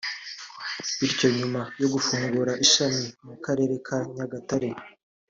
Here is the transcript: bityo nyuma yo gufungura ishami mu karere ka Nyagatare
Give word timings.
bityo 0.99 1.27
nyuma 1.37 1.61
yo 1.81 1.87
gufungura 1.93 2.51
ishami 2.65 3.03
mu 3.27 3.35
karere 3.45 3.73
ka 3.87 3.97
Nyagatare 4.15 4.69